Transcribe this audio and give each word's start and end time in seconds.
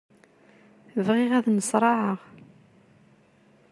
Bɣiɣ 1.05 1.31
ad 1.37 1.45
nneṣraɛeɣ. 1.49 2.19